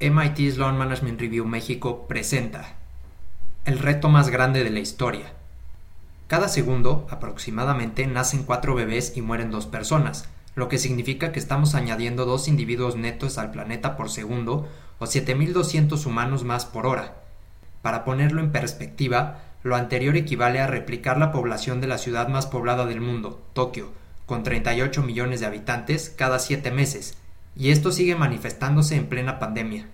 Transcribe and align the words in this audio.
MIT 0.00 0.50
Sloan 0.50 0.76
Management 0.76 1.20
Review 1.20 1.46
México 1.46 2.08
presenta 2.08 2.74
el 3.64 3.78
reto 3.78 4.08
más 4.08 4.28
grande 4.28 4.64
de 4.64 4.70
la 4.70 4.80
historia. 4.80 5.32
Cada 6.26 6.48
segundo, 6.48 7.06
aproximadamente, 7.10 8.04
nacen 8.08 8.42
cuatro 8.42 8.74
bebés 8.74 9.16
y 9.16 9.22
mueren 9.22 9.52
dos 9.52 9.66
personas, 9.66 10.28
lo 10.56 10.68
que 10.68 10.78
significa 10.78 11.30
que 11.30 11.38
estamos 11.38 11.76
añadiendo 11.76 12.24
dos 12.24 12.48
individuos 12.48 12.96
netos 12.96 13.38
al 13.38 13.52
planeta 13.52 13.96
por 13.96 14.10
segundo 14.10 14.68
o 14.98 15.04
7.200 15.04 16.04
humanos 16.06 16.42
más 16.42 16.66
por 16.66 16.86
hora. 16.86 17.14
Para 17.80 18.04
ponerlo 18.04 18.40
en 18.40 18.50
perspectiva, 18.50 19.42
lo 19.62 19.76
anterior 19.76 20.16
equivale 20.16 20.60
a 20.60 20.66
replicar 20.66 21.18
la 21.18 21.30
población 21.30 21.80
de 21.80 21.86
la 21.86 21.98
ciudad 21.98 22.26
más 22.26 22.46
poblada 22.46 22.84
del 22.84 23.00
mundo, 23.00 23.46
Tokio, 23.52 23.92
con 24.26 24.42
38 24.42 25.02
millones 25.02 25.38
de 25.38 25.46
habitantes 25.46 26.10
cada 26.10 26.40
siete 26.40 26.72
meses, 26.72 27.16
y 27.56 27.70
esto 27.70 27.92
sigue 27.92 28.16
manifestándose 28.16 28.96
en 28.96 29.06
plena 29.06 29.38
pandemia. 29.38 29.86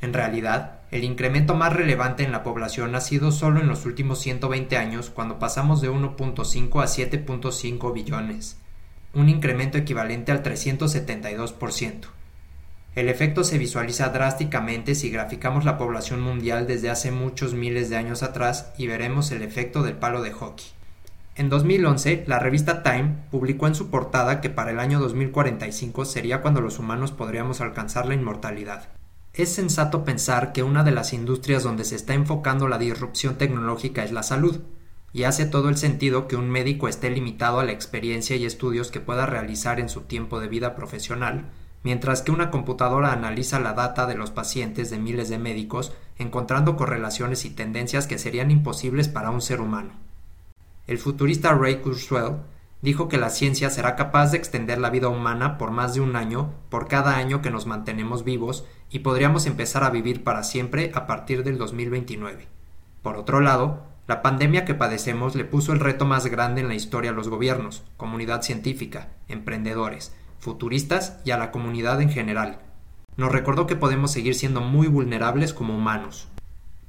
En 0.00 0.12
realidad, 0.14 0.80
el 0.90 1.04
incremento 1.04 1.54
más 1.54 1.72
relevante 1.72 2.24
en 2.24 2.32
la 2.32 2.42
población 2.42 2.94
ha 2.94 3.00
sido 3.00 3.32
solo 3.32 3.60
en 3.60 3.68
los 3.68 3.84
últimos 3.84 4.20
120 4.20 4.76
años 4.76 5.10
cuando 5.10 5.38
pasamos 5.38 5.80
de 5.80 5.90
1.5 5.90 6.82
a 6.82 6.86
7.5 6.86 7.92
billones, 7.92 8.56
un 9.12 9.28
incremento 9.28 9.78
equivalente 9.78 10.32
al 10.32 10.42
372%. 10.42 12.06
El 12.96 13.08
efecto 13.08 13.44
se 13.44 13.58
visualiza 13.58 14.08
drásticamente 14.08 14.96
si 14.96 15.10
graficamos 15.10 15.64
la 15.64 15.78
población 15.78 16.20
mundial 16.20 16.66
desde 16.66 16.90
hace 16.90 17.12
muchos 17.12 17.54
miles 17.54 17.88
de 17.88 17.96
años 17.96 18.24
atrás 18.24 18.72
y 18.78 18.88
veremos 18.88 19.30
el 19.30 19.42
efecto 19.42 19.82
del 19.82 19.94
palo 19.94 20.22
de 20.22 20.32
hockey. 20.32 20.66
En 21.36 21.48
2011, 21.48 22.24
la 22.26 22.38
revista 22.38 22.82
Time 22.82 23.16
publicó 23.30 23.66
en 23.66 23.74
su 23.74 23.88
portada 23.88 24.40
que 24.40 24.50
para 24.50 24.72
el 24.72 24.80
año 24.80 24.98
2045 24.98 26.04
sería 26.04 26.42
cuando 26.42 26.60
los 26.60 26.78
humanos 26.78 27.12
podríamos 27.12 27.60
alcanzar 27.60 28.06
la 28.06 28.14
inmortalidad. 28.14 28.88
Es 29.32 29.54
sensato 29.54 30.04
pensar 30.04 30.52
que 30.52 30.64
una 30.64 30.82
de 30.82 30.90
las 30.90 31.12
industrias 31.12 31.62
donde 31.62 31.84
se 31.84 31.94
está 31.94 32.14
enfocando 32.14 32.66
la 32.66 32.78
disrupción 32.78 33.36
tecnológica 33.36 34.02
es 34.02 34.10
la 34.10 34.24
salud, 34.24 34.60
y 35.12 35.22
hace 35.22 35.46
todo 35.46 35.68
el 35.68 35.76
sentido 35.76 36.28
que 36.28 36.36
un 36.36 36.50
médico 36.50 36.88
esté 36.88 37.10
limitado 37.10 37.60
a 37.60 37.64
la 37.64 37.72
experiencia 37.72 38.36
y 38.36 38.44
estudios 38.44 38.90
que 38.90 39.00
pueda 39.00 39.26
realizar 39.26 39.80
en 39.80 39.88
su 39.88 40.02
tiempo 40.02 40.40
de 40.40 40.48
vida 40.48 40.74
profesional, 40.74 41.46
mientras 41.84 42.22
que 42.22 42.32
una 42.32 42.50
computadora 42.50 43.12
analiza 43.12 43.60
la 43.60 43.72
data 43.72 44.06
de 44.06 44.16
los 44.16 44.30
pacientes 44.30 44.90
de 44.90 44.98
miles 44.98 45.28
de 45.28 45.38
médicos, 45.38 45.92
encontrando 46.18 46.76
correlaciones 46.76 47.44
y 47.44 47.50
tendencias 47.50 48.06
que 48.06 48.18
serían 48.18 48.50
imposibles 48.50 49.08
para 49.08 49.30
un 49.30 49.40
ser 49.40 49.60
humano. 49.60 50.09
El 50.90 50.98
futurista 50.98 51.54
Ray 51.54 51.76
Kurzweil 51.76 52.38
dijo 52.82 53.06
que 53.06 53.16
la 53.16 53.30
ciencia 53.30 53.70
será 53.70 53.94
capaz 53.94 54.32
de 54.32 54.38
extender 54.38 54.78
la 54.78 54.90
vida 54.90 55.06
humana 55.06 55.56
por 55.56 55.70
más 55.70 55.94
de 55.94 56.00
un 56.00 56.16
año 56.16 56.52
por 56.68 56.88
cada 56.88 57.16
año 57.16 57.42
que 57.42 57.50
nos 57.52 57.64
mantenemos 57.64 58.24
vivos 58.24 58.64
y 58.90 58.98
podríamos 58.98 59.46
empezar 59.46 59.84
a 59.84 59.90
vivir 59.90 60.24
para 60.24 60.42
siempre 60.42 60.90
a 60.96 61.06
partir 61.06 61.44
del 61.44 61.58
2029. 61.58 62.48
Por 63.02 63.14
otro 63.14 63.38
lado, 63.38 63.84
la 64.08 64.20
pandemia 64.20 64.64
que 64.64 64.74
padecemos 64.74 65.36
le 65.36 65.44
puso 65.44 65.72
el 65.72 65.78
reto 65.78 66.06
más 66.06 66.26
grande 66.26 66.60
en 66.60 66.66
la 66.66 66.74
historia 66.74 67.12
a 67.12 67.14
los 67.14 67.28
gobiernos, 67.28 67.84
comunidad 67.96 68.42
científica, 68.42 69.10
emprendedores, 69.28 70.12
futuristas 70.40 71.20
y 71.24 71.30
a 71.30 71.38
la 71.38 71.52
comunidad 71.52 72.00
en 72.00 72.10
general. 72.10 72.62
Nos 73.16 73.30
recordó 73.30 73.68
que 73.68 73.76
podemos 73.76 74.10
seguir 74.10 74.34
siendo 74.34 74.60
muy 74.60 74.88
vulnerables 74.88 75.54
como 75.54 75.76
humanos, 75.76 76.26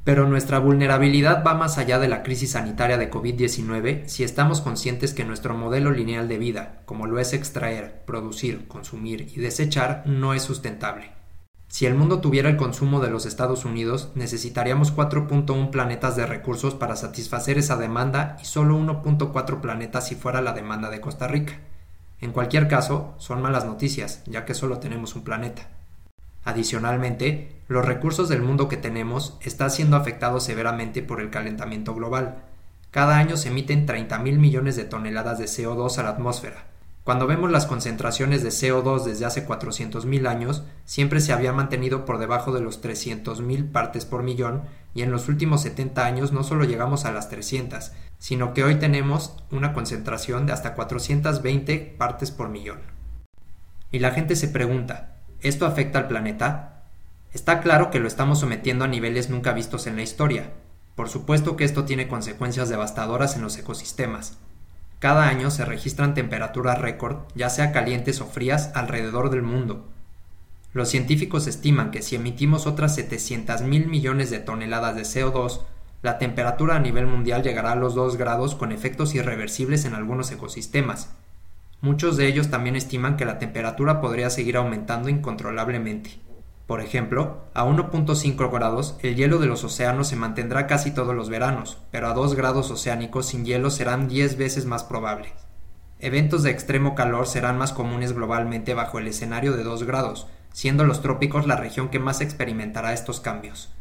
pero 0.04 0.28
nuestra 0.28 0.60
vulnerabilidad 0.60 1.44
va 1.46 1.54
más 1.54 1.78
allá 1.78 2.00
de 2.00 2.08
la 2.08 2.24
crisis 2.24 2.52
sanitaria 2.52 2.98
de 2.98 3.12
COVID-19 3.12 4.08
si 4.08 4.24
estamos 4.24 4.62
conscientes 4.62 5.14
que 5.14 5.26
nuestro 5.26 5.54
modelo 5.56 5.92
lineal 5.92 6.28
de 6.28 6.38
vida, 6.38 6.82
como 6.86 7.06
lo 7.06 7.20
es 7.20 7.34
extraer, 7.34 8.04
producir, 8.06 8.68
consumir 8.68 9.32
y 9.36 9.40
desechar, 9.40 10.04
no 10.06 10.34
es 10.34 10.42
sustentable. 10.42 11.12
Si 11.68 11.86
el 11.86 11.96
mundo 11.96 12.20
tuviera 12.20 12.50
el 12.50 12.58
consumo 12.58 13.00
de 13.00 13.10
los 13.10 13.26
Estados 13.26 13.64
Unidos, 13.64 14.12
necesitaríamos 14.16 14.94
4.1 14.94 15.70
planetas 15.70 16.18
de 16.18 16.26
recursos 16.26 16.76
para 16.76 16.98
satisfacer 16.98 17.58
esa 17.58 17.78
demanda 17.78 18.36
y 18.42 18.46
solo 18.46 18.78
1.4 18.78 19.62
planetas 19.62 20.08
si 20.08 20.16
fuera 20.16 20.42
la 20.42 20.52
demanda 20.52 20.90
de 20.90 21.00
Costa 21.00 21.30
Rica. 21.30 21.60
En 22.20 22.34
cualquier 22.34 22.68
caso, 22.68 23.14
son 23.20 23.42
malas 23.42 23.66
noticias, 23.66 24.22
ya 24.26 24.44
que 24.44 24.54
solo 24.54 24.80
tenemos 24.80 25.16
un 25.16 25.24
planeta. 25.24 25.70
Adicionalmente, 26.44 27.52
los 27.68 27.86
recursos 27.86 28.30
del 28.30 28.42
mundo 28.42 28.68
que 28.68 28.78
tenemos 28.78 29.38
están 29.42 29.72
siendo 29.72 29.96
afectados 29.96 30.44
severamente 30.44 31.02
por 31.02 31.22
el 31.22 31.30
calentamiento 31.30 31.94
global. 31.94 32.44
Cada 32.90 33.18
año 33.18 33.38
se 33.38 33.50
emiten 33.50 33.88
30.000 33.88 34.38
millones 34.38 34.76
de 34.76 34.84
toneladas 34.84 35.40
de 35.40 35.46
CO2 35.46 35.98
a 35.98 36.04
la 36.04 36.10
atmósfera. 36.10 36.66
Cuando 37.04 37.26
vemos 37.26 37.50
las 37.50 37.66
concentraciones 37.66 38.44
de 38.44 38.50
CO2 38.50 39.04
desde 39.06 39.26
hace 39.26 39.48
400.000 39.48 40.28
años, 40.28 40.64
siempre 40.86 41.20
se 41.20 41.34
había 41.34 41.52
mantenido 41.52 42.06
por 42.06 42.20
debajo 42.20 42.52
de 42.52 42.62
los 42.62 42.84
300.000 42.84 43.72
partes 43.72 44.06
por 44.06 44.22
millón 44.22 44.64
y 44.94 45.02
en 45.02 45.12
los 45.12 45.28
últimos 45.28 45.62
70 45.62 46.06
años 46.06 46.32
no 46.32 46.44
solo 46.44 46.64
llegamos 46.64 47.06
a 47.06 47.12
las 47.12 47.30
300, 47.30 47.92
sino 48.20 48.54
que 48.54 48.64
hoy 48.64 48.76
tenemos 48.76 49.36
una 49.52 49.74
concentración 49.74 50.46
de 50.46 50.54
hasta 50.54 50.76
420 50.76 51.96
partes 51.98 52.30
por 52.30 52.50
millón. 52.50 52.82
Y 53.92 54.00
la 54.00 54.12
gente 54.12 54.36
se 54.36 54.48
pregunta, 54.48 55.11
¿Esto 55.42 55.66
afecta 55.66 55.98
al 55.98 56.08
planeta? 56.08 56.84
Está 57.34 57.62
claro 57.62 57.90
que 57.90 58.00
lo 58.00 58.08
estamos 58.08 58.40
sometiendo 58.40 58.86
a 58.86 58.88
niveles 58.88 59.32
nunca 59.32 59.54
vistos 59.54 59.88
en 59.88 59.96
la 59.96 60.04
historia. 60.04 60.52
Por 60.96 61.10
supuesto 61.10 61.56
que 61.56 61.64
esto 61.64 61.84
tiene 61.84 62.08
consecuencias 62.08 62.70
devastadoras 62.70 63.36
en 63.36 63.42
los 63.42 63.58
ecosistemas. 63.58 64.38
Cada 65.00 65.28
año 65.28 65.50
se 65.50 65.66
registran 65.66 66.14
temperaturas 66.14 66.78
récord, 66.78 67.24
ya 67.34 67.50
sea 67.50 67.72
calientes 67.72 68.22
o 68.22 68.28
frías, 68.28 68.70
alrededor 68.76 69.32
del 69.32 69.42
mundo. 69.42 69.90
Los 70.74 70.90
científicos 70.90 71.48
estiman 71.48 71.90
que 71.90 72.04
si 72.04 72.18
emitimos 72.18 72.68
otras 72.68 72.94
700 72.94 73.64
mil 73.64 73.88
millones 73.88 74.30
de 74.30 74.40
toneladas 74.40 74.96
de 74.96 75.02
CO2, 75.02 75.62
la 76.04 76.20
temperatura 76.20 76.76
a 76.76 76.80
nivel 76.80 77.08
mundial 77.08 77.42
llegará 77.42 77.72
a 77.72 77.76
los 77.76 77.96
2 77.96 78.16
grados 78.16 78.54
con 78.54 78.72
efectos 78.72 79.16
irreversibles 79.16 79.86
en 79.86 79.96
algunos 79.96 80.32
ecosistemas, 80.32 81.10
Muchos 81.82 82.16
de 82.16 82.28
ellos 82.28 82.52
también 82.52 82.76
estiman 82.76 83.18
que 83.18 83.26
la 83.26 83.40
temperatura 83.40 84.02
podría 84.02 84.30
seguir 84.30 84.58
aumentando 84.58 85.10
incontrolablemente. 85.10 86.20
Por 86.68 86.80
ejemplo, 86.80 87.46
a 87.56 87.66
1.5 87.66 88.52
grados 88.52 88.98
el 89.02 89.16
hielo 89.16 89.40
de 89.40 89.48
los 89.48 89.64
océanos 89.64 90.08
se 90.08 90.16
mantendrá 90.16 90.68
casi 90.68 90.92
todos 90.92 91.16
los 91.16 91.30
veranos, 91.30 91.80
pero 91.90 92.08
a 92.08 92.14
2 92.14 92.36
grados 92.36 92.70
oceánicos 92.70 93.26
sin 93.26 93.46
hielo 93.46 93.72
serán 93.72 94.08
10 94.08 94.38
veces 94.38 94.66
más 94.66 94.84
probables. 94.84 95.34
Eventos 96.00 96.44
de 96.44 96.52
extremo 96.52 96.94
calor 96.94 97.26
serán 97.26 97.58
más 97.58 97.74
comunes 97.74 98.14
globalmente 98.14 98.76
bajo 98.76 99.00
el 99.00 99.08
escenario 99.08 99.54
de 99.54 99.64
2 99.64 99.84
grados, 99.84 100.28
siendo 100.54 100.84
los 100.84 101.02
trópicos 101.02 101.48
la 101.48 101.56
región 101.56 101.90
que 101.90 102.00
más 102.00 102.22
experimentará 102.22 102.94
estos 102.94 103.20
cambios. 103.20 103.74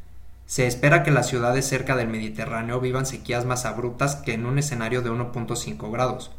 Se 0.47 0.67
espera 0.67 1.03
que 1.03 1.11
las 1.11 1.29
ciudades 1.29 1.69
cerca 1.69 1.97
del 1.97 2.09
Mediterráneo 2.09 2.81
vivan 2.81 3.05
sequías 3.05 3.45
más 3.45 3.67
abruptas 3.67 4.17
que 4.17 4.33
en 4.33 4.47
un 4.47 4.59
escenario 4.59 5.03
de 5.03 5.11
1.5 5.11 5.93
grados, 5.93 6.33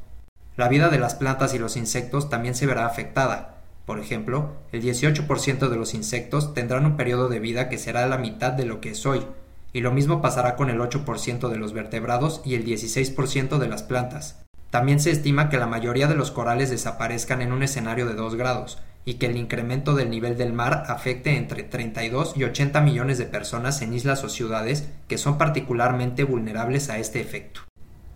la 0.57 0.67
vida 0.67 0.89
de 0.89 0.99
las 0.99 1.15
plantas 1.15 1.53
y 1.53 1.59
los 1.59 1.77
insectos 1.77 2.29
también 2.29 2.55
se 2.55 2.65
verá 2.65 2.85
afectada. 2.85 3.61
Por 3.85 3.99
ejemplo, 3.99 4.51
el 4.71 4.81
18% 4.81 5.69
de 5.69 5.75
los 5.75 5.93
insectos 5.93 6.53
tendrán 6.53 6.85
un 6.85 6.97
periodo 6.97 7.29
de 7.29 7.39
vida 7.39 7.69
que 7.69 7.77
será 7.77 8.05
la 8.07 8.17
mitad 8.17 8.53
de 8.53 8.65
lo 8.65 8.81
que 8.81 8.91
es 8.91 9.05
hoy, 9.05 9.25
y 9.73 9.81
lo 9.81 9.91
mismo 9.91 10.21
pasará 10.21 10.55
con 10.55 10.69
el 10.69 10.79
8% 10.79 11.49
de 11.49 11.57
los 11.57 11.73
vertebrados 11.73 12.41
y 12.43 12.55
el 12.55 12.65
16% 12.65 13.57
de 13.57 13.67
las 13.67 13.83
plantas. 13.83 14.43
También 14.69 14.99
se 14.99 15.11
estima 15.11 15.49
que 15.49 15.57
la 15.57 15.67
mayoría 15.67 16.07
de 16.07 16.15
los 16.15 16.31
corales 16.31 16.69
desaparezcan 16.69 17.41
en 17.41 17.51
un 17.51 17.63
escenario 17.63 18.05
de 18.05 18.13
2 18.13 18.35
grados, 18.35 18.79
y 19.03 19.15
que 19.15 19.25
el 19.25 19.37
incremento 19.37 19.95
del 19.95 20.09
nivel 20.09 20.37
del 20.37 20.53
mar 20.53 20.83
afecte 20.87 21.35
entre 21.35 21.63
32 21.63 22.33
y 22.35 22.43
80 22.43 22.81
millones 22.81 23.17
de 23.17 23.25
personas 23.25 23.81
en 23.81 23.93
islas 23.93 24.23
o 24.23 24.29
ciudades 24.29 24.89
que 25.07 25.17
son 25.17 25.37
particularmente 25.37 26.23
vulnerables 26.23 26.89
a 26.89 26.99
este 26.99 27.19
efecto. 27.19 27.61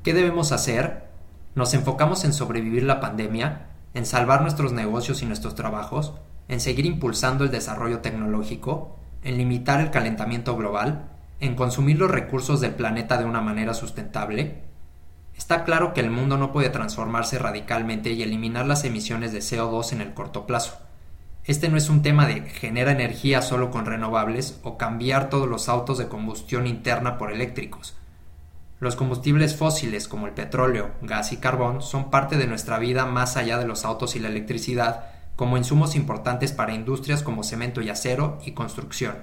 ¿Qué 0.03 0.13
debemos 0.13 0.52
hacer? 0.52 1.04
Nos 1.55 1.73
enfocamos 1.73 2.25
en 2.25 2.33
sobrevivir 2.33 2.83
la 2.83 2.99
pandemia, 2.99 3.67
en 3.93 4.05
salvar 4.05 4.41
nuestros 4.41 4.73
negocios 4.73 5.21
y 5.21 5.25
nuestros 5.25 5.55
trabajos, 5.55 6.13
en 6.49 6.59
seguir 6.59 6.85
impulsando 6.85 7.45
el 7.45 7.51
desarrollo 7.51 7.99
tecnológico, 7.99 8.97
en 9.23 9.37
limitar 9.37 9.79
el 9.79 9.90
calentamiento 9.90 10.57
global, 10.57 11.11
en 11.40 11.55
consumir 11.55 11.97
los 11.97 12.11
recursos 12.11 12.59
del 12.59 12.75
planeta 12.75 13.17
de 13.17 13.23
una 13.23 13.40
manera 13.40 13.73
sustentable. 13.73 14.63
Está 15.37 15.63
claro 15.63 15.93
que 15.93 16.02
el 16.02 16.11
mundo 16.11 16.37
no 16.37 16.52
puede 16.52 16.69
transformarse 16.69 17.40
radicalmente 17.40 18.11
y 18.11 18.22
eliminar 18.22 18.66
las 18.66 18.84
emisiones 18.84 19.31
de 19.31 19.40
CO2 19.40 19.93
en 19.93 20.02
el 20.02 20.13
corto 20.13 20.46
plazo. 20.46 20.78
Este 21.46 21.69
no 21.69 21.78
es 21.78 21.90
un 21.90 22.02
tema 22.02 22.28
de 22.28 22.41
genera 22.41 22.91
energía 22.91 23.41
solo 23.41 23.72
con 23.72 23.85
renovables 23.85 24.59
o 24.63 24.78
cambiar 24.78 25.29
todos 25.29 25.47
los 25.47 25.69
autos 25.69 25.97
de 25.99 26.09
combustión 26.09 26.67
interna 26.67 27.17
por 27.17 27.31
eléctricos. 27.31 27.96
Los 28.85 28.96
combustibles 28.96 29.55
fósiles 29.55 30.08
como 30.08 30.28
el 30.28 30.34
petróleo, 30.34 30.91
gas 31.02 31.32
y 31.32 31.37
carbón 31.37 31.82
son 31.82 32.11
parte 32.11 32.37
de 32.37 32.46
nuestra 32.46 32.78
vida 32.78 33.08
más 33.08 33.35
allá 33.35 33.58
de 33.58 33.66
los 33.66 33.84
autos 33.84 34.16
y 34.16 34.20
la 34.20 34.28
electricidad, 34.28 35.05
como 35.35 35.58
insumos 35.58 35.96
importantes 35.96 36.52
para 36.52 36.76
industrias 36.76 37.23
como 37.23 37.41
cemento 37.41 37.82
y 37.82 37.90
acero 37.90 38.37
y 38.46 38.52
construcción, 38.52 39.16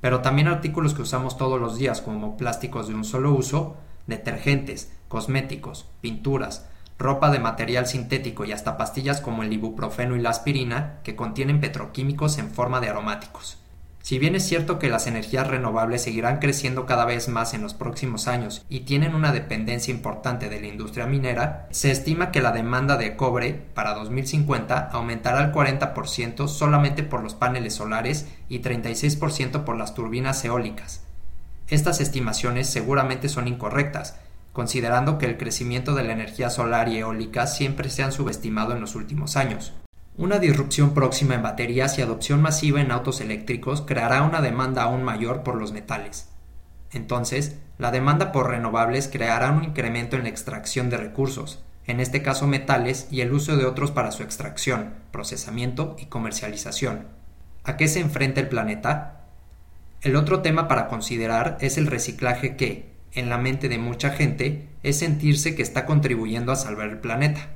pero 0.00 0.20
también 0.20 0.48
artículos 0.48 0.94
que 0.94 1.02
usamos 1.02 1.36
todos 1.36 1.60
los 1.60 1.78
días 1.78 2.00
como 2.00 2.36
plásticos 2.36 2.88
de 2.88 2.96
un 2.96 3.04
solo 3.04 3.32
uso, 3.32 3.76
detergentes, 4.08 4.92
cosméticos, 5.06 5.86
pinturas, 6.00 6.66
ropa 6.98 7.30
de 7.30 7.38
material 7.38 7.86
sintético 7.86 8.44
y 8.44 8.50
hasta 8.50 8.76
pastillas 8.76 9.20
como 9.20 9.44
el 9.44 9.52
ibuprofeno 9.52 10.16
y 10.16 10.22
la 10.22 10.30
aspirina 10.30 10.98
que 11.04 11.14
contienen 11.14 11.60
petroquímicos 11.60 12.38
en 12.38 12.50
forma 12.50 12.80
de 12.80 12.88
aromáticos. 12.88 13.63
Si 14.04 14.18
bien 14.18 14.34
es 14.34 14.46
cierto 14.46 14.78
que 14.78 14.90
las 14.90 15.06
energías 15.06 15.46
renovables 15.46 16.02
seguirán 16.02 16.38
creciendo 16.38 16.84
cada 16.84 17.06
vez 17.06 17.28
más 17.28 17.54
en 17.54 17.62
los 17.62 17.72
próximos 17.72 18.28
años 18.28 18.62
y 18.68 18.80
tienen 18.80 19.14
una 19.14 19.32
dependencia 19.32 19.94
importante 19.94 20.50
de 20.50 20.60
la 20.60 20.66
industria 20.66 21.06
minera, 21.06 21.66
se 21.70 21.90
estima 21.90 22.30
que 22.30 22.42
la 22.42 22.52
demanda 22.52 22.98
de 22.98 23.16
cobre 23.16 23.54
para 23.54 23.94
2050 23.94 24.90
aumentará 24.92 25.38
al 25.38 25.54
40% 25.54 26.48
solamente 26.48 27.02
por 27.02 27.22
los 27.22 27.32
paneles 27.34 27.76
solares 27.76 28.28
y 28.50 28.60
36% 28.60 29.64
por 29.64 29.78
las 29.78 29.94
turbinas 29.94 30.44
eólicas. 30.44 31.02
Estas 31.68 32.02
estimaciones 32.02 32.68
seguramente 32.68 33.30
son 33.30 33.48
incorrectas, 33.48 34.18
considerando 34.52 35.16
que 35.16 35.24
el 35.24 35.38
crecimiento 35.38 35.94
de 35.94 36.04
la 36.04 36.12
energía 36.12 36.50
solar 36.50 36.90
y 36.90 36.98
eólica 36.98 37.46
siempre 37.46 37.88
se 37.88 38.02
han 38.02 38.12
subestimado 38.12 38.74
en 38.74 38.82
los 38.82 38.96
últimos 38.96 39.38
años. 39.38 39.72
Una 40.16 40.38
disrupción 40.38 40.94
próxima 40.94 41.34
en 41.34 41.42
baterías 41.42 41.98
y 41.98 42.02
adopción 42.02 42.40
masiva 42.40 42.80
en 42.80 42.92
autos 42.92 43.20
eléctricos 43.20 43.82
creará 43.82 44.22
una 44.22 44.40
demanda 44.40 44.84
aún 44.84 45.02
mayor 45.02 45.42
por 45.42 45.56
los 45.56 45.72
metales. 45.72 46.28
Entonces, 46.92 47.58
la 47.78 47.90
demanda 47.90 48.30
por 48.30 48.48
renovables 48.48 49.08
creará 49.08 49.50
un 49.50 49.64
incremento 49.64 50.14
en 50.14 50.22
la 50.22 50.28
extracción 50.28 50.88
de 50.88 50.98
recursos, 50.98 51.64
en 51.86 51.98
este 51.98 52.22
caso 52.22 52.46
metales 52.46 53.08
y 53.10 53.22
el 53.22 53.32
uso 53.32 53.56
de 53.56 53.66
otros 53.66 53.90
para 53.90 54.12
su 54.12 54.22
extracción, 54.22 54.94
procesamiento 55.10 55.96
y 55.98 56.06
comercialización. 56.06 57.08
¿A 57.64 57.76
qué 57.76 57.88
se 57.88 57.98
enfrenta 57.98 58.40
el 58.40 58.48
planeta? 58.48 59.24
El 60.00 60.14
otro 60.14 60.42
tema 60.42 60.68
para 60.68 60.86
considerar 60.86 61.58
es 61.60 61.76
el 61.76 61.88
reciclaje 61.88 62.54
que, 62.54 62.94
en 63.14 63.30
la 63.30 63.38
mente 63.38 63.68
de 63.68 63.78
mucha 63.78 64.10
gente, 64.10 64.68
es 64.84 64.96
sentirse 64.96 65.56
que 65.56 65.62
está 65.62 65.86
contribuyendo 65.86 66.52
a 66.52 66.56
salvar 66.56 66.90
el 66.90 66.98
planeta. 66.98 67.48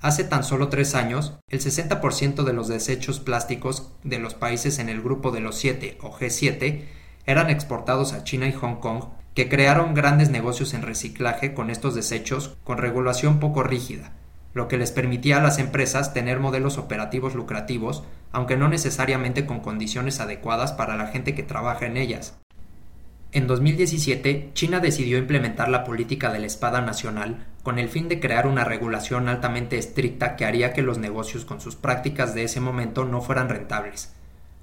Hace 0.00 0.22
tan 0.22 0.44
solo 0.44 0.68
tres 0.68 0.94
años, 0.94 1.40
el 1.48 1.58
60% 1.58 2.44
de 2.44 2.52
los 2.52 2.68
desechos 2.68 3.18
plásticos 3.18 3.90
de 4.04 4.20
los 4.20 4.34
países 4.34 4.78
en 4.78 4.88
el 4.88 5.02
grupo 5.02 5.32
de 5.32 5.40
los 5.40 5.56
7 5.56 5.98
o 6.02 6.12
G7 6.12 6.84
eran 7.26 7.50
exportados 7.50 8.12
a 8.12 8.22
China 8.22 8.46
y 8.46 8.52
Hong 8.52 8.76
Kong, 8.76 9.06
que 9.34 9.48
crearon 9.48 9.94
grandes 9.94 10.30
negocios 10.30 10.72
en 10.72 10.82
reciclaje 10.82 11.52
con 11.52 11.68
estos 11.68 11.96
desechos 11.96 12.56
con 12.62 12.78
regulación 12.78 13.40
poco 13.40 13.64
rígida, 13.64 14.12
lo 14.54 14.68
que 14.68 14.78
les 14.78 14.92
permitía 14.92 15.38
a 15.38 15.42
las 15.42 15.58
empresas 15.58 16.14
tener 16.14 16.38
modelos 16.38 16.78
operativos 16.78 17.34
lucrativos, 17.34 18.04
aunque 18.30 18.56
no 18.56 18.68
necesariamente 18.68 19.46
con 19.46 19.58
condiciones 19.58 20.20
adecuadas 20.20 20.72
para 20.72 20.96
la 20.96 21.08
gente 21.08 21.34
que 21.34 21.42
trabaja 21.42 21.86
en 21.86 21.96
ellas. 21.96 22.38
En 23.30 23.46
2017, 23.46 24.52
China 24.54 24.80
decidió 24.80 25.18
implementar 25.18 25.68
la 25.68 25.84
política 25.84 26.32
de 26.32 26.38
la 26.38 26.46
espada 26.46 26.80
nacional 26.80 27.44
con 27.62 27.78
el 27.78 27.90
fin 27.90 28.08
de 28.08 28.20
crear 28.20 28.46
una 28.46 28.64
regulación 28.64 29.28
altamente 29.28 29.76
estricta 29.76 30.34
que 30.34 30.46
haría 30.46 30.72
que 30.72 30.80
los 30.80 30.96
negocios 30.96 31.44
con 31.44 31.60
sus 31.60 31.76
prácticas 31.76 32.34
de 32.34 32.44
ese 32.44 32.60
momento 32.60 33.04
no 33.04 33.20
fueran 33.20 33.50
rentables. 33.50 34.14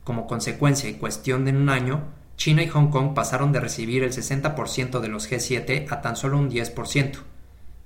Como 0.03 0.25
consecuencia 0.25 0.89
y 0.89 0.95
cuestión 0.95 1.45
de 1.45 1.51
un 1.51 1.69
año, 1.69 2.05
China 2.37 2.63
y 2.63 2.67
Hong 2.67 2.89
Kong 2.89 3.13
pasaron 3.13 3.51
de 3.51 3.59
recibir 3.59 4.03
el 4.03 4.11
60% 4.11 4.99
de 4.99 5.07
los 5.09 5.31
G7 5.31 5.85
a 5.91 6.01
tan 6.01 6.15
solo 6.15 6.39
un 6.39 6.49
10%. 6.49 7.19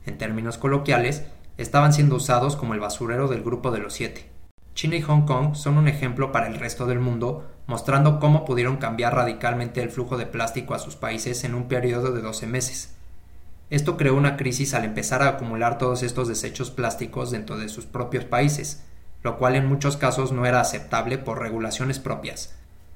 En 0.05 0.17
términos 0.17 0.57
coloquiales, 0.57 1.23
estaban 1.57 1.91
siendo 1.91 2.15
usados 2.15 2.55
como 2.55 2.73
el 2.73 2.79
basurero 2.79 3.27
del 3.27 3.43
grupo 3.43 3.71
de 3.71 3.79
los 3.79 3.93
siete. 3.93 4.28
China 4.79 4.95
y 4.95 5.01
Hong 5.01 5.23
Kong 5.23 5.55
son 5.55 5.77
un 5.77 5.89
ejemplo 5.89 6.31
para 6.31 6.47
el 6.47 6.55
resto 6.55 6.85
del 6.85 7.01
mundo, 7.01 7.45
mostrando 7.67 8.17
cómo 8.17 8.45
pudieron 8.45 8.77
cambiar 8.77 9.13
radicalmente 9.13 9.83
el 9.83 9.89
flujo 9.89 10.15
de 10.15 10.25
plástico 10.25 10.73
a 10.73 10.79
sus 10.79 10.95
países 10.95 11.43
en 11.43 11.53
un 11.53 11.67
periodo 11.67 12.13
de 12.13 12.21
12 12.21 12.47
meses. 12.47 12.95
Esto 13.69 13.97
creó 13.97 14.15
una 14.15 14.37
crisis 14.37 14.73
al 14.73 14.85
empezar 14.85 15.21
a 15.21 15.27
acumular 15.27 15.77
todos 15.77 16.01
estos 16.01 16.29
desechos 16.29 16.71
plásticos 16.71 17.29
dentro 17.29 17.57
de 17.57 17.67
sus 17.67 17.87
propios 17.87 18.23
países, 18.23 18.85
lo 19.21 19.37
cual 19.37 19.57
en 19.57 19.65
muchos 19.65 19.97
casos 19.97 20.31
no 20.31 20.45
era 20.45 20.61
aceptable 20.61 21.17
por 21.17 21.39
regulaciones 21.41 21.99
propias. 21.99 22.55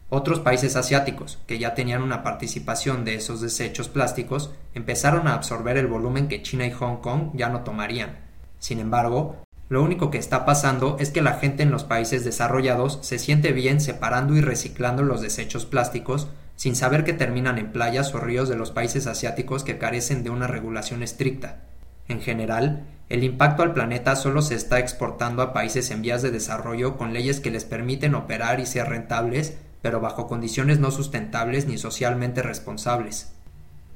Otros 0.10 0.40
países 0.40 0.78
asiáticos, 0.78 1.40
que 1.48 1.60
ya 1.60 1.76
tenían 1.76 2.02
una 2.02 2.24
participación 2.24 3.04
de 3.04 3.16
esos 3.16 3.42
desechos 3.42 3.90
plásticos, 3.90 4.54
empezaron 4.74 5.28
a 5.28 5.34
absorber 5.34 5.76
el 5.76 5.88
volumen 5.88 6.30
que 6.30 6.44
China 6.44 6.66
y 6.66 6.72
Hong 6.72 7.02
Kong 7.02 7.32
ya 7.34 7.50
no 7.50 7.66
tomarían. 7.66 8.20
Sin 8.60 8.80
embargo, 8.80 9.44
lo 9.70 9.82
único 9.82 10.12
que 10.12 10.18
está 10.18 10.46
pasando 10.46 10.98
es 11.00 11.10
que 11.10 11.22
la 11.22 11.34
gente 11.34 11.64
en 11.64 11.72
los 11.72 11.84
países 11.84 12.24
desarrollados 12.24 13.00
se 13.02 13.18
siente 13.18 13.54
bien 13.54 13.82
separando 13.82 14.36
y 14.36 14.42
reciclando 14.42 15.04
los 15.04 15.22
desechos 15.22 15.66
plásticos 15.66 16.28
sin 16.56 16.76
saber 16.76 17.04
que 17.04 17.14
terminan 17.14 17.58
en 17.58 17.72
playas 17.72 18.14
o 18.14 18.20
ríos 18.20 18.50
de 18.50 18.56
los 18.56 18.72
países 18.72 19.08
asiáticos 19.08 19.64
que 19.64 19.78
carecen 19.78 20.24
de 20.24 20.30
una 20.30 20.48
regulación 20.48 21.02
estricta. 21.02 21.62
En 22.08 22.22
general, 22.22 22.86
el 23.10 23.24
impacto 23.24 23.64
al 23.64 23.74
planeta 23.74 24.16
solo 24.16 24.42
se 24.42 24.56
está 24.56 24.80
exportando 24.80 25.42
a 25.42 25.54
países 25.54 25.90
en 25.92 26.02
vías 26.02 26.22
de 26.22 26.32
desarrollo 26.32 26.98
con 26.98 27.14
leyes 27.14 27.40
que 27.40 27.52
les 27.52 27.66
permiten 27.66 28.16
operar 28.16 28.60
y 28.60 28.66
ser 28.66 28.90
rentables, 28.90 29.58
pero 29.82 30.00
bajo 30.00 30.28
condiciones 30.28 30.80
no 30.80 30.92
sustentables 30.92 31.68
ni 31.68 31.78
socialmente 31.78 32.42
responsables. 32.42 33.33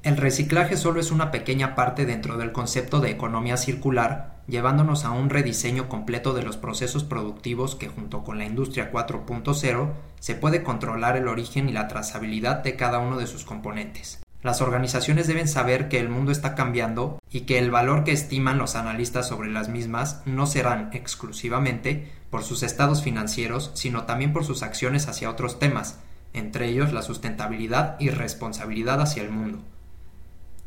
El 0.07 0.15
reciclaje 0.15 0.77
solo 0.77 1.01
es 1.01 1.12
una 1.12 1.31
pequeña 1.31 1.75
parte 1.75 2.06
dentro 2.06 2.38
del 2.38 2.54
concepto 2.54 3.01
de 3.01 3.12
economía 3.12 3.57
circular, 3.57 4.38
llevándonos 4.48 5.04
a 5.04 5.12
un 5.12 5.30
rediseño 5.30 5.89
completo 5.89 6.33
de 6.33 6.44
los 6.44 6.56
procesos 6.56 7.04
productivos 7.04 7.75
que 7.75 7.89
junto 7.89 8.24
con 8.24 8.38
la 8.38 8.45
industria 8.45 8.89
4.0 8.89 9.92
se 10.21 10.36
puede 10.36 10.63
controlar 10.63 11.18
el 11.18 11.27
origen 11.27 11.68
y 11.68 11.74
la 11.74 11.89
trazabilidad 11.89 12.63
de 12.63 12.77
cada 12.77 13.00
uno 13.00 13.18
de 13.18 13.27
sus 13.27 13.44
componentes. 13.44 14.24
Las 14.44 14.62
organizaciones 14.62 15.27
deben 15.27 15.50
saber 15.50 15.89
que 15.89 16.00
el 16.00 16.07
mundo 16.07 16.31
está 16.31 16.56
cambiando 16.56 17.19
y 17.30 17.42
que 17.42 17.60
el 17.60 17.69
valor 17.69 18.06
que 18.06 18.13
estiman 18.13 18.57
los 18.57 18.77
analistas 18.77 19.27
sobre 19.27 19.51
las 19.51 19.68
mismas 19.68 20.21
no 20.25 20.48
serán 20.48 20.89
exclusivamente 20.94 22.10
por 22.30 22.44
sus 22.44 22.63
estados 22.63 23.03
financieros, 23.03 23.71
sino 23.74 24.06
también 24.06 24.31
por 24.31 24.45
sus 24.45 24.63
acciones 24.63 25.10
hacia 25.10 25.30
otros 25.30 25.60
temas, 25.60 26.00
entre 26.31 26.69
ellos 26.69 26.94
la 26.94 27.01
sustentabilidad 27.01 27.98
y 28.00 28.10
responsabilidad 28.10 29.01
hacia 29.01 29.21
el 29.21 29.31
mundo. 29.31 29.65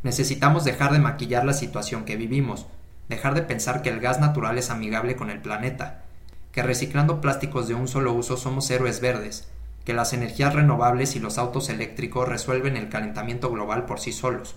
Necesitamos 0.02 0.64
dejar 0.64 0.92
de 0.92 0.98
maquillar 0.98 1.44
la 1.44 1.52
situación 1.52 2.04
que 2.04 2.16
vivimos, 2.16 2.66
dejar 3.08 3.34
de 3.34 3.42
pensar 3.42 3.82
que 3.82 3.90
el 3.90 4.00
gas 4.00 4.18
natural 4.18 4.56
es 4.56 4.70
amigable 4.70 5.16
con 5.16 5.28
el 5.30 5.40
planeta, 5.40 6.04
que 6.52 6.62
reciclando 6.62 7.20
plásticos 7.20 7.68
de 7.68 7.74
un 7.74 7.86
solo 7.86 8.12
uso 8.12 8.36
somos 8.36 8.70
héroes 8.70 9.00
verdes, 9.00 9.48
que 9.84 9.92
las 9.92 10.12
energías 10.12 10.54
renovables 10.54 11.16
y 11.16 11.20
los 11.20 11.38
autos 11.38 11.68
eléctricos 11.68 12.28
resuelven 12.28 12.76
el 12.76 12.88
calentamiento 12.88 13.50
global 13.50 13.84
por 13.84 14.00
sí 14.00 14.12
solos. 14.12 14.54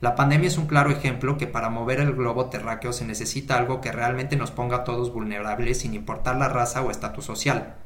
La 0.00 0.14
pandemia 0.14 0.48
es 0.48 0.58
un 0.58 0.66
claro 0.66 0.90
ejemplo 0.90 1.38
que 1.38 1.46
para 1.46 1.70
mover 1.70 2.00
el 2.00 2.12
globo 2.12 2.50
terráqueo 2.50 2.92
se 2.92 3.06
necesita 3.06 3.56
algo 3.56 3.80
que 3.80 3.92
realmente 3.92 4.36
nos 4.36 4.50
ponga 4.50 4.78
a 4.78 4.84
todos 4.84 5.12
vulnerables 5.12 5.80
sin 5.80 5.94
importar 5.94 6.36
la 6.36 6.48
raza 6.48 6.82
o 6.82 6.90
estatus 6.90 7.24
social. 7.24 7.76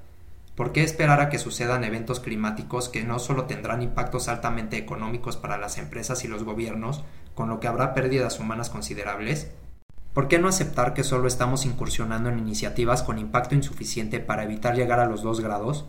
¿Por 0.59 0.73
qué 0.73 0.83
esperar 0.83 1.21
a 1.21 1.29
que 1.29 1.39
sucedan 1.39 1.85
eventos 1.85 2.19
climáticos 2.19 2.89
que 2.89 3.05
no 3.05 3.21
solo 3.21 3.45
tendrán 3.45 3.81
impactos 3.81 4.27
altamente 4.27 4.77
económicos 4.77 5.37
para 5.37 5.57
las 5.57 5.79
empresas 5.79 6.25
y 6.25 6.27
los 6.27 6.43
gobiernos, 6.43 7.05
con 7.37 7.49
lo 7.49 7.61
que 7.61 7.69
habrá 7.69 7.95
pérdidas 7.95 8.41
humanas 8.41 8.69
considerables? 8.69 9.53
¿Por 10.13 10.27
qué 10.27 10.41
no 10.41 10.49
aceptar 10.49 10.95
que 10.95 11.05
solo 11.05 11.29
estamos 11.29 11.65
incursionando 11.65 12.29
en 12.29 12.41
iniciativas 12.41 13.05
con 13.05 13.21
impacto 13.21 13.55
insuficiente 13.55 14.19
para 14.19 14.43
evitar 14.43 14.75
llegar 14.75 14.99
a 14.99 15.07
los 15.07 15.23
2 15.23 15.43
grados? 15.43 15.87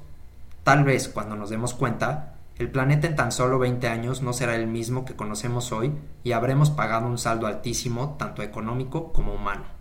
Tal 0.63 0.83
vez, 0.83 1.09
cuando 1.09 1.35
nos 1.35 1.49
demos 1.49 1.73
cuenta, 1.73 2.35
el 2.59 2.69
planeta 2.69 3.07
en 3.07 3.15
tan 3.15 3.31
solo 3.31 3.57
20 3.57 3.87
años 3.87 4.21
no 4.21 4.33
será 4.33 4.55
el 4.55 4.67
mismo 4.67 5.03
que 5.03 5.15
conocemos 5.15 5.71
hoy 5.71 5.93
y 6.23 6.33
habremos 6.33 6.69
pagado 6.69 7.07
un 7.07 7.17
saldo 7.17 7.47
altísimo 7.47 8.17
tanto 8.19 8.43
económico 8.43 9.13
como 9.13 9.33
humano. 9.33 9.78